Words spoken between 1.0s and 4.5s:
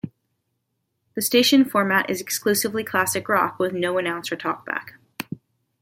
The station format is exclusively classic rock, with no announcer